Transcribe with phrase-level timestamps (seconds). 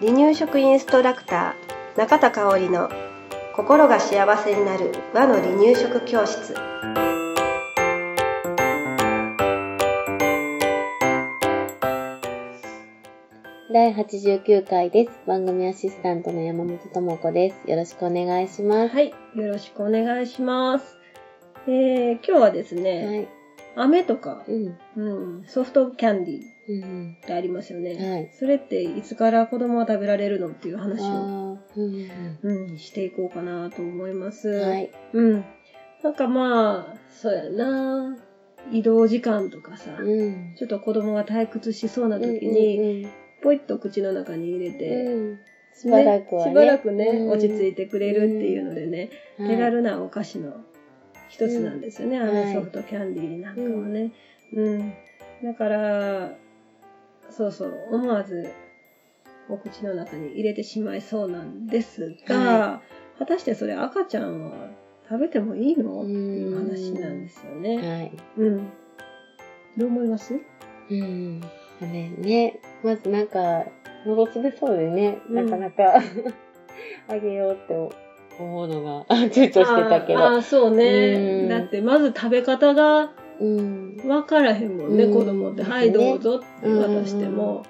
[0.00, 2.90] 離乳食インストラクター中田香織の
[3.54, 6.54] 心が幸せになる和の離乳食教室
[13.72, 15.12] 第89回です。
[15.28, 17.70] 番組アシスタントの山本智子です。
[17.70, 18.94] よろしくお願いします。
[18.94, 20.98] はいよろしくお願いします
[21.68, 23.39] えー、今日はですね、はい。
[23.76, 24.78] 飴とか、うん。
[24.96, 30.80] うん、ソフトキャンディってありますよね、はいそれっていつから子供は食べられるのっていううん。
[30.80, 34.68] 話を、うんうん、していこうかなと思います、うん。
[34.68, 34.90] はい。
[35.12, 35.44] うん。
[36.02, 38.16] なんかまあ、そうやな。
[38.70, 40.54] 移動時間とかさ、うん。
[40.56, 43.06] ちょっと子供が退屈しそうな時うんに、
[43.42, 45.38] ポイッと口の中に入れて、うん、
[45.74, 46.52] しばらくはね。
[46.52, 50.52] しばらくね、うん落ち着いてくれるっていうのでね、はい手軽なお菓子の
[51.30, 54.12] 一つなんですよね、んあのはいソフトキャンディーなんかはね。
[54.52, 54.92] うん。
[55.42, 56.32] だから、
[57.30, 58.50] そうそう、思わず
[59.48, 62.82] お口の中に入れてしまいそうなんですが、は
[63.18, 64.70] 果たしてそれ赤ちゃんは
[65.08, 66.02] 食べてもいいの？
[66.02, 67.76] ってうんいう話なんですよね。
[67.76, 68.12] はい。
[68.38, 68.58] うん。
[69.76, 70.34] どう思います？
[70.90, 71.40] うん。
[71.80, 73.64] あれね、まずなんか、
[74.04, 76.02] 喉滑そうでね、うんなかなか
[77.08, 77.74] あげようって
[78.44, 80.18] 思うのが躊躇してたけど。
[80.20, 81.42] あーあー、そうね。
[81.42, 83.10] うんだってまず食べ方が
[83.40, 83.96] うん。
[83.96, 85.62] 分からへんもんね、うん子供って。
[85.62, 87.64] はい、どうぞって渡しても。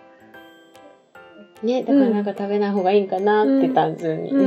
[1.62, 4.30] ね、だからなんか食べない方がいいんかなって単純に。
[4.30, 4.46] うんうん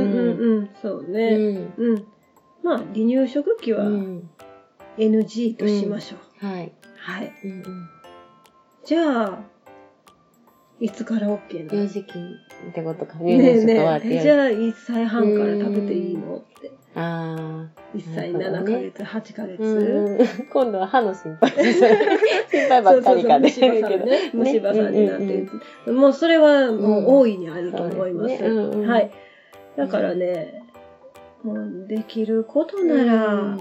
[0.58, 1.36] うん、そううね。
[1.36, 1.72] ん。
[1.76, 2.04] うん。
[2.62, 4.30] まあ、離乳食期はうん
[4.98, 6.46] NG としましょう。
[6.46, 6.72] はい。
[6.96, 7.32] はい。
[7.44, 7.88] うんうん。
[8.84, 9.38] じゃあ、
[10.80, 11.80] いつから OK なの？
[11.82, 13.18] 幼児期ってことか。
[13.18, 14.20] 入ねえねえ。
[14.20, 16.36] じゃあ1歳半から食べていいの？
[16.36, 16.70] って。
[16.96, 19.46] あ1歳7なるほどねヶ月、8ヶあ。
[19.46, 19.62] 月？
[19.62, 20.46] うん。
[20.52, 21.50] 今度は歯の心配。
[22.50, 23.50] 心配ばっかりかね。
[23.50, 24.30] そうそうそう虫歯さんね。
[24.34, 25.48] 虫歯さんになって
[25.86, 25.92] る。
[25.92, 28.36] もうそれはもう大いにあると思います。
[28.36, 29.10] そうですねうんうんはい。
[29.76, 30.62] だからね、
[31.42, 33.56] もうできることなら、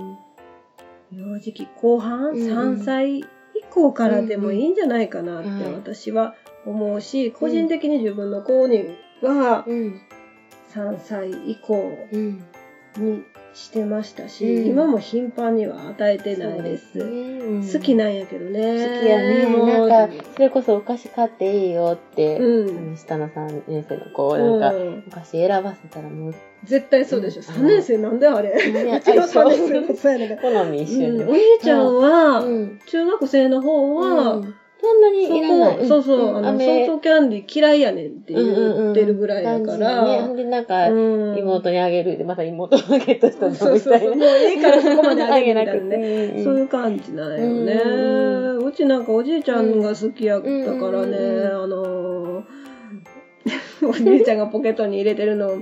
[1.12, 3.26] 幼児期後半、うん3歳以
[3.70, 6.36] 降からでもいいんじゃないかなってはい私は
[6.66, 8.86] 思うし、個人的に自分の子に
[9.22, 10.02] はうん。
[10.74, 12.44] 3歳以降うん。
[12.98, 13.24] に
[13.56, 17.00] してましたし、うん今も頻繁には与えてないです。
[17.00, 18.60] そうねうん好きなんやけどね。
[19.00, 19.46] 好きやね。
[19.48, 27.42] もうなんか、それこそお菓子買っていいよって、うん下の3年生の子、なんか、うんお菓子選ばせたらもう、絶対そうでしょ。
[27.42, 28.50] うん3年生なんであれ？
[28.50, 30.40] やうちの3相性年生もそうやね。
[30.42, 35.88] 好み一緒お兄ちゃんは、うん中学生の方は、うんそんなにいらない。
[35.88, 36.20] そうそう。
[36.20, 40.06] そう、あの、ソ飴フトキャンディー嫌いやねんって言ってるぐらいだか感ら。
[40.06, 41.38] じね、ほんでなんか、うん。
[41.38, 44.16] 妹にあげるで、また妹がゲットしたそうそうそう。
[44.18, 46.28] もういいからそこまであげるみたいなね。
[46.34, 47.74] ねそういう感じなんよね。
[47.74, 51.64] ううちなんかおじいちゃんが好きやったからね、うん。
[51.64, 52.44] あのー、
[53.88, 55.58] おじいちゃんがポケットに入れてるのを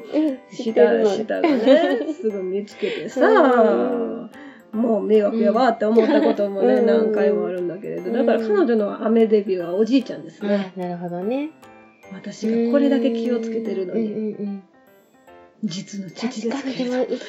[0.52, 1.06] 下、の。
[1.06, 4.41] 下がね、すぐ見つけてさ、うん
[4.74, 10.74] もう迷惑やわって思ったこともね、うん何回もあるんだけれど、だから彼女のアメデビューはおじいちゃんですね。
[10.78, 11.52] あなるほどね。
[12.14, 14.64] 私がこれだけ気をつけてるのに、うんうんうん
[15.64, 16.98] 実の父ですけれど。
[16.98, 17.20] に。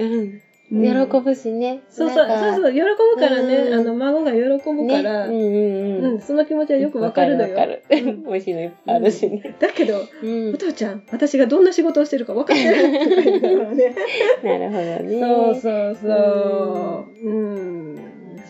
[0.00, 0.42] うん。
[0.72, 1.82] うん喜ぶしね。
[1.90, 5.48] そうそう、そうそう、喜ぶからね、うんあの、孫が喜ぶから、ね、うんう
[6.00, 6.20] んう、うんん。
[6.22, 7.50] その気持ちはよくわかるのよ。
[7.50, 9.54] わかるわかるうん 美味しいのいっぱいあるしね。
[9.60, 10.56] だけど、うんお。
[10.56, 13.94] 父ちゃん、私がどんな仕事をしてるか分かってるとか言いながらね。
[14.42, 15.20] なるほどね。
[15.20, 17.28] そうそうそう。
[17.28, 17.96] うん。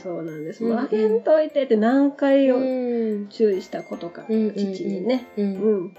[0.01, 0.63] そうなんです。
[0.63, 3.27] もううんあげんといてって何回をうん。
[3.31, 5.25] 注意したことか、父にね。
[5.37, 5.43] う。
[5.43, 5.51] うん
[5.87, 5.95] ん。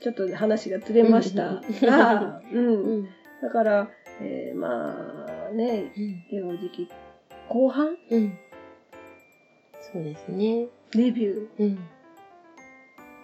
[0.00, 2.58] ちょっと話がずれましたが、う。
[2.58, 3.08] うんん。
[3.42, 3.88] だから、
[4.22, 6.24] えーまあね、うん。
[6.30, 6.88] 幼児期
[7.48, 7.96] 後半？
[8.10, 8.38] うん。
[9.92, 10.66] そうですね。
[10.94, 11.78] レビュうん。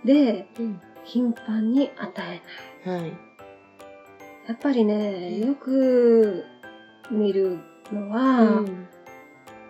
[0.04, 0.80] ーでうん。
[1.04, 2.12] 頻繁に与
[2.86, 3.00] えない。
[3.00, 3.12] はい。
[4.48, 6.44] やっぱりね、よく
[7.10, 7.58] 見る
[7.92, 8.64] のは、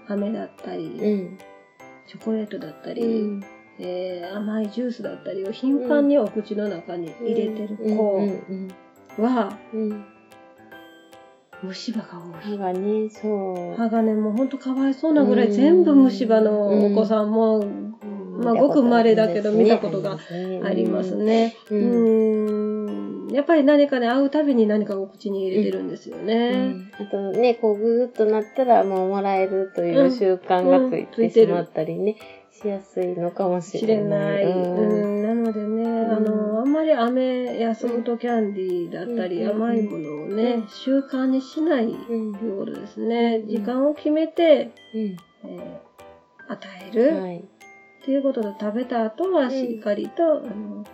[0.09, 1.39] 飴だったり、うん。
[2.07, 3.45] チョコレートだったり、うん。
[3.79, 7.97] えー甘いジュースだったりを頻繁にお口の中に入れてるうん。
[7.97, 8.23] 子う
[9.23, 9.25] ん。
[9.25, 10.05] はうん。
[11.63, 11.69] うん。
[11.69, 12.57] 虫歯が多い。
[12.57, 13.77] 歯がね、そう。
[13.77, 17.65] 歯がね、もうほんとかわいそうなぐらい全部虫歯のお子さんも
[18.43, 20.19] まあごく稀だけど見たことが
[20.65, 21.17] あります。
[21.17, 21.55] ね。
[21.71, 23.29] ううん。
[23.33, 26.67] やっぱり何かね、会うたびに何かお口に入れてるんですようね。
[26.67, 32.17] んあとね、こうぐーっとなったらもうもらえるという習慣がついてしまったりね、
[32.63, 34.41] しやすいのかもし知れな。
[34.41, 34.47] いい。
[34.47, 43.39] うんうん、なのでね、あの、あんまり飴やソフトキャンディーだったり、うん甘いものをね、うん習慣にしないようんうですね。
[43.39, 45.93] ん時間を決めて、うんえー
[46.49, 47.39] 与える、はい。
[47.39, 47.43] っ
[48.05, 50.85] ていうことで食べた後はしっかりと、あの、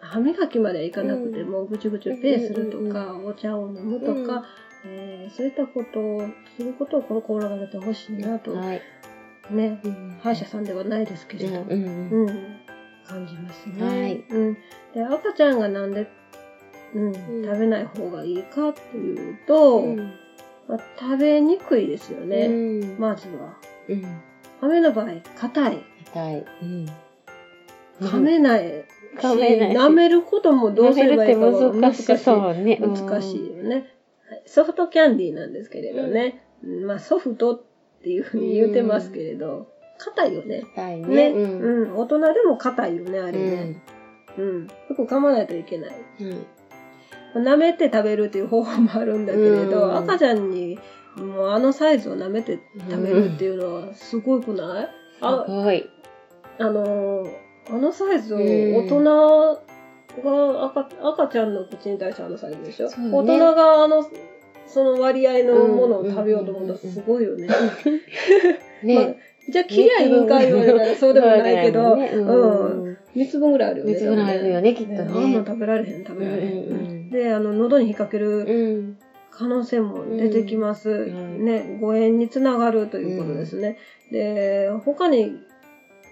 [0.00, 4.44] 歯磨きまではいかなくても、ぐちゅぐちゅペーするとか、お茶を飲むとか、
[4.84, 8.80] えーそういったことをすることを心がけてほしいなと、はい。
[9.50, 12.56] ね、うん歯医者さんではないですけれど、うんうんうん、
[13.06, 13.84] 感じますね。
[13.84, 14.54] はいうん。
[14.94, 16.08] で、赤ちゃんがなんで、
[16.94, 17.14] うん、ん
[17.44, 19.96] 食べない方がいいかっていうと、うん。
[20.68, 22.48] まあ、食べにくいですようね。
[22.48, 22.98] ん。
[22.98, 23.56] まずは。
[23.88, 24.20] うん。
[24.60, 25.84] 亀の場合、硬い。
[26.06, 26.44] 痛い。
[26.62, 26.86] うん。
[28.00, 28.84] 噛めない
[29.18, 32.78] し、噛めないし舐めることもどうすればいいかは難しそうね。
[32.82, 33.74] うん難しいよね。
[33.74, 36.42] はいソフトキャンディーなんですけれどね。
[36.62, 37.75] うんまあ、ソフトって
[38.10, 39.68] いうふうに言うてますけれど、
[39.98, 40.62] 硬いよね。
[40.74, 41.30] 痛いね。
[41.30, 41.30] ね。
[41.30, 41.88] ううん。
[41.92, 41.96] ん。
[41.96, 43.64] 大人でも硬いよね、あれうね。
[43.64, 43.82] ん。
[44.38, 44.64] うん。
[44.64, 45.94] よく噛まないといけない。
[46.20, 46.46] うん。
[47.44, 50.78] 舐めて食べるっていう方法もあるんだけれど、うん赤ちゃんに
[51.16, 52.58] もうあのサイズを舐めて
[52.88, 54.88] 食べるっていうのはすごくない、
[55.20, 55.88] あすごい。
[56.58, 57.30] あのー
[57.68, 59.04] あのサイズをうん大人
[60.24, 64.02] が赤赤ちゃんの口に対してあのサイズでしょ、ね大人があの
[64.66, 67.48] その割合のものを食べようと思ったらすごいよね。
[67.48, 69.18] まあね。
[69.48, 72.84] じゃあ切りゃいいんか言われたらそうでもないけど、そうん。
[72.84, 72.96] ない
[73.26, 73.92] 3つ分ぐらいあるよね。
[73.94, 77.10] 三つぐらいあるよねきっとねあんな食べられへん、食べられへん。
[77.10, 78.98] で、あの、喉に引っ掛けるうん。
[79.30, 80.88] 可能性も出てきます。
[80.88, 83.76] んね、誤嚥につながるということですね。
[84.10, 85.34] で、他に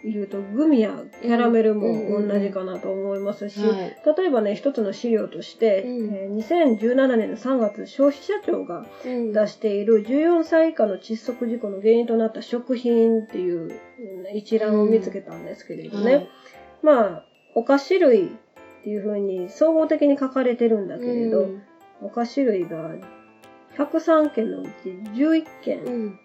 [0.05, 3.97] 言うと、グミやキャラメルも同じかなと思いますし、はい。
[4.19, 6.15] 例えばね、一つの資料として、うん。
[6.15, 9.33] えー2017年の3月、消費者庁がうん。
[9.33, 16.15] 出している14歳以下の窒息事故の原因となった食品っていううん一覧を見つけたんですけれどね。
[16.15, 16.29] はい。
[16.83, 17.25] まあ、
[17.55, 18.29] お菓子類っ
[18.83, 21.63] ていうふうに総合的に書かれてるんだけれど、うん。
[22.03, 22.91] お菓子類が
[23.79, 26.19] 103件のうち11う件ん。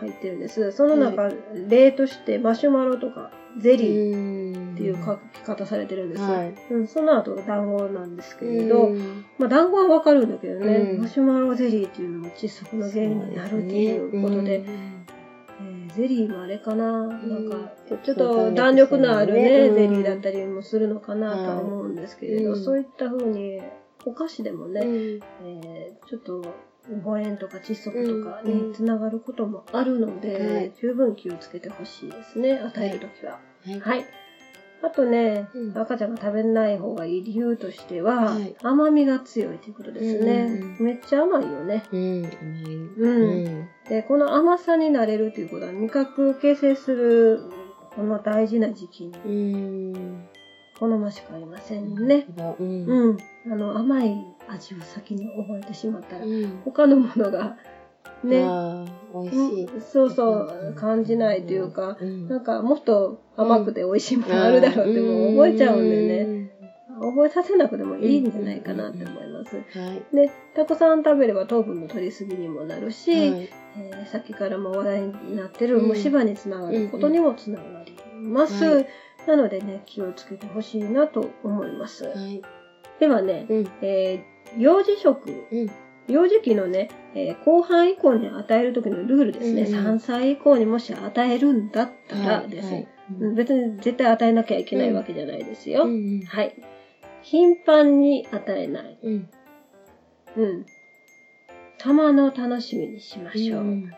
[0.00, 0.72] 入ってるんです。
[0.72, 1.30] その中、
[1.68, 6.22] 例としてマシュマロとかゼリーっっていう書き方されてるんです。
[6.22, 6.54] はい。
[6.70, 9.24] うん、その後団子なんですけれど、うん。
[9.38, 11.02] まあ団子はわかるんだけどね、うん。
[11.02, 14.64] マシュマロゼリーっていうのも窒息の原因になるっていうことで、うん。
[14.64, 15.04] えー
[15.94, 17.56] ゼリーもあれかな、なんか、
[17.88, 17.98] うん。
[18.02, 23.62] ちょっと弾力のあるね、うんゼリーだったりもするのかなとは思うんですけれど、そういった風に、
[24.04, 25.20] お菓子でもね、うん。
[25.44, 26.42] えーちょっと
[27.02, 33.40] 誤嚥とか窒息とかうんにつながることもあるので、はい十分気をつけてほしいですね、与えるときは。
[33.64, 33.80] はい。
[33.80, 34.04] はい。
[34.82, 40.32] あとね、うん赤ちゃんが食べない方がいい理由としては、はい甘みが強いということですね。
[40.42, 41.84] うんうんめっちゃ甘いよね。
[41.90, 42.24] うん。
[42.24, 42.74] 甘い。
[42.74, 43.46] うん。
[43.46, 43.68] うん。
[43.88, 47.40] で、この甘さになれるということは、味覚を形成する、
[47.96, 50.28] この大事な時期に、うん。
[50.78, 52.26] 好ましくありませんね。
[52.58, 52.86] うん。
[52.86, 53.18] うん。
[53.50, 56.60] あの、甘い味を先に覚えてしまったら、うん。
[56.64, 57.56] 他のものが、
[58.24, 58.42] ね、
[59.12, 59.64] 美味しい。
[59.64, 66.50] うんそうそう、感じないというか、うんなんかもっと甘くて美味しいものあるだろうってもう覚えちゃうんでね、ね。
[67.00, 69.56] 覚えさせなくてもいいんじゃないかなって思います。
[69.56, 69.62] は
[69.94, 70.16] い。
[70.16, 78.64] で、たくさん食べれば糖分の取りすぎにもなるし、はいえーさっきからも話題になってるうん虫歯につながることにもつながります。
[78.64, 78.84] うんは
[79.26, 82.04] なのでね、気をつけてほしいなと思います。
[82.04, 82.42] はい。
[83.00, 83.68] ではね、うん。
[83.82, 85.70] えー幼児食、うん。
[86.06, 92.88] 幼児期のね、えー後半以降に与える時のルールですね、うん3歳以降にもし与えるんだったらですね、
[93.20, 95.84] うん別に絶対与えなきゃいけないわけじゃないですよ。
[95.84, 96.20] うん。
[96.26, 96.54] はい。
[97.22, 98.98] 頻繁に与えない。
[99.02, 99.28] うん。
[100.36, 100.66] うん。
[101.78, 103.60] 玉の楽しみにしましょう。
[103.62, 103.92] うん。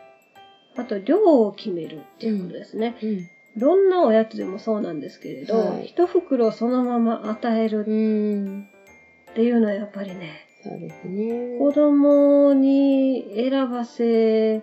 [0.77, 2.95] あと、量を決めるっていうことですね。
[3.01, 3.29] うん。
[3.57, 8.67] どんなおやつでもそうなんですけれど、はい一袋そのまま与えるうん。
[9.31, 11.57] っていうのはやっぱりね、そうですね。
[11.59, 14.61] 子供に選ばせ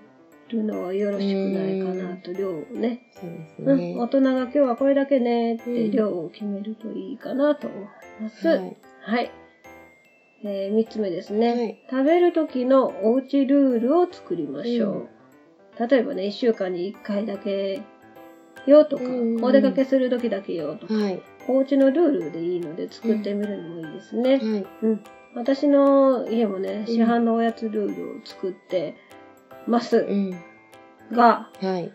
[0.49, 3.09] るのはよろしくないかなと、量をね。
[3.13, 3.97] そうですうん、ね。
[3.99, 7.85] 大人が今日はこれだけねってうん量を決めるといいかなと思い
[8.23, 8.49] ます。
[8.49, 8.55] は
[9.03, 9.27] はい。
[9.27, 9.31] い。
[10.47, 15.89] えー、3つ目ですね、はい食べる時のおうちルールを作りましょう。
[15.89, 17.81] 例えばね、1週間に1回だけ
[18.67, 21.23] よとか、うんお出かけする時だけよとか、はい。
[21.49, 24.37] お家のルールでいいので作ってみるのもいいですね。
[24.37, 24.67] はい。
[24.83, 25.05] うん。
[25.35, 28.95] 私の家もね、ん市販のおやつルールを作って
[29.67, 30.31] ますうん。
[31.13, 31.93] が、はい。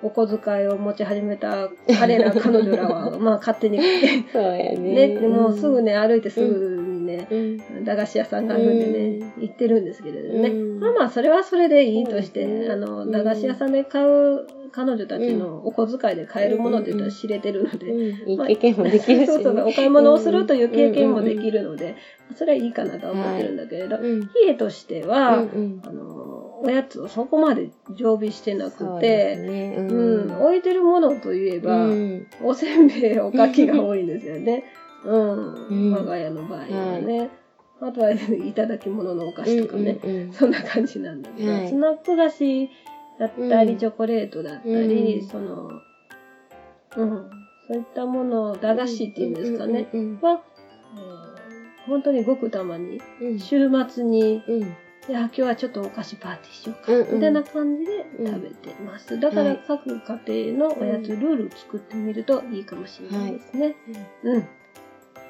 [0.00, 5.08] お小遣いを持ち始めた彼ら、彼女らは、 まあ勝手に、ね、そうやね。
[5.08, 6.77] でもうすぐね、歩いてすぐに
[7.08, 7.34] ね、う
[7.80, 7.84] ん。
[7.84, 10.50] 駄菓子屋さんがあるんでね、行ってるんですけれどね。
[10.50, 18.30] うんまあまあ、それはそれでいいとして、ねあの、うん駄菓子屋さんで買う彼女たちのお小遣いで買えるものって言ったら知れてるので、うん。
[18.30, 19.26] いい経験もできるしね。
[19.26, 21.96] そうそう、お買い物をするという経験もできるので、
[22.36, 24.30] それはいいかなとは思ってるんだけれど、うん。
[24.44, 25.80] 家としては、うん。
[25.84, 29.76] あの、おやつをそこまで常備してなくて、すね。
[29.78, 34.64] ううん、置いてるものといえば、うんおせんべい、おかきが多いんですよね。
[35.08, 35.54] うん。
[35.68, 36.64] うん我が家の場合は
[37.00, 37.30] ね。
[37.80, 39.98] あとは、いただき物のお菓子とかね。
[40.32, 42.68] そんな感じなんだけど、はいスナック菓子
[43.18, 45.70] だったり、うんチョコレートだったり、うんその、
[46.96, 47.30] うん。
[47.68, 49.88] そういったもの、駄菓子っていうんですかね。
[49.92, 50.42] うんは、
[50.96, 51.28] えー
[51.88, 54.76] 本当にごくたまに、うん週末に、うん
[55.08, 59.18] いや、今日はちょっとお菓子パーティーしようか、うんうんみたいな感じで食べてます。
[59.18, 63.74] だからはい各家庭のおやつルール作ってみるといいかもしれないですね。
[64.24, 64.46] うん。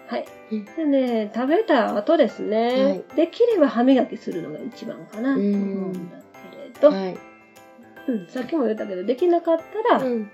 [0.08, 0.24] はい。
[0.52, 5.44] うんでね、食べた後ですね、はいできれば歯磨きするのが一番かなと思う
[5.90, 6.16] んだ
[6.50, 7.18] けれど、はい。
[8.08, 10.30] うんさっきも言ったけど、できなかったら、うん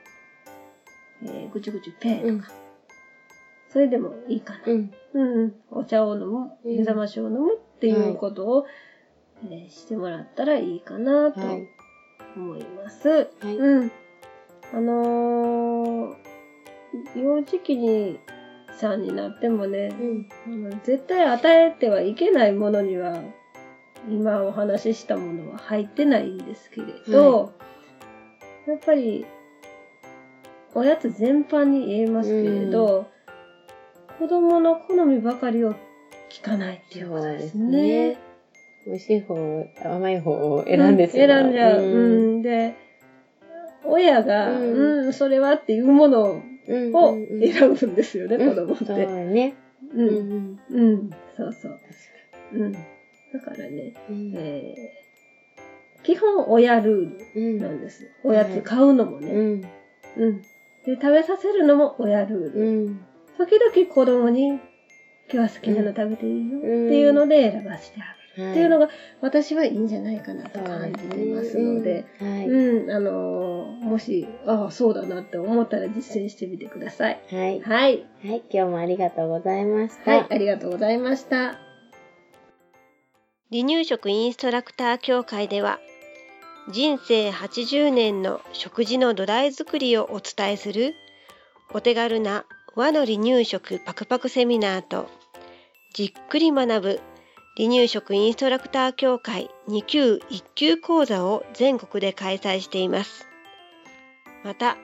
[1.25, 2.52] えーぐちゅぐちゅペーうんとか、
[3.69, 4.61] それでもいいかな。
[4.66, 8.66] うんうんうん、お茶を飲む、うん目覚ましを飲むっていうことを、
[9.45, 11.69] えーしてもらったらいいかなとはい。
[12.37, 13.09] 思います。
[13.09, 13.57] はい。
[13.57, 13.93] うん。
[14.73, 16.14] あのー、
[17.16, 18.19] 幼児期に
[18.75, 19.95] さんになってもね、
[20.47, 20.71] うん。
[20.83, 23.23] 絶対与えてはいけないものには、
[24.09, 27.52] 今お話ししたものは入ってないんですけれど、
[28.66, 29.26] やっぱり、
[30.75, 33.07] おやつ全般に言えますけれど、
[34.19, 35.75] 子供の好みばかりを
[36.31, 38.16] 聞かないっていうことですね。
[38.87, 39.37] 美味しい方、
[39.85, 41.26] 甘い方を選んでしまう。
[41.26, 41.81] 選んじゃう。
[41.81, 42.38] ううん。
[42.40, 42.75] ん、で、
[43.85, 49.06] 親が、ううんん、それはっていうものをうんを選ぶんですよね、子供っそうて。
[49.06, 49.54] ね。
[49.94, 51.78] う、うんんうん、そうそう。
[52.54, 52.73] うん。
[52.73, 52.78] だ
[53.40, 55.04] からね、うんえー
[56.04, 58.06] 基本親ルーうんルなんです。
[58.25, 59.30] おやつ買うのもね。
[59.33, 59.64] うん
[60.18, 60.42] うん。
[60.85, 62.61] で、食べさせるのも親ルール。
[62.61, 63.00] うん
[63.38, 64.61] 時々子供に、今
[65.30, 68.24] 日は好きなの食べていいよっていうので選ばせてあげる。
[68.35, 72.49] っていうのがが私はいいんじゃないかなと感じてますので、はい。
[72.49, 77.21] うん、あのーもし、ああ、そうだなって思ったら実践してみてください。
[77.31, 77.61] はい。
[77.61, 78.07] はい。
[78.25, 78.43] はい。
[78.50, 80.11] 今日もありがとうございました。
[80.11, 81.59] はい、ありがとうございました。
[83.53, 85.79] 離乳食インストラクター協会では、
[86.73, 90.95] 人生80年の食事の土台作りをお伝えする
[91.73, 95.09] お手軽な和の離乳食パクパクセミナーと、
[95.93, 97.00] じっくり学ぶ
[97.56, 103.28] 離乳食インストラクター協会2級1級講座を全国で開催しています。
[104.42, 104.76] また、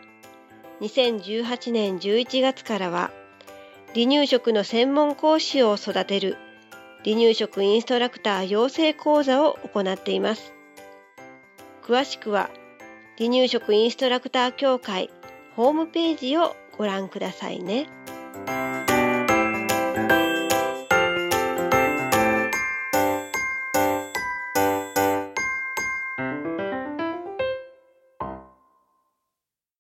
[0.80, 3.10] 2018年11月からは、
[3.92, 6.36] 離乳食の専門講師を育てる
[7.04, 10.54] 離乳食インストラクター養成講座を行っています。
[11.82, 12.50] 詳しくは、
[13.18, 15.10] 離乳食インストラクター協会
[15.56, 17.88] ホームページをご覧くださいね。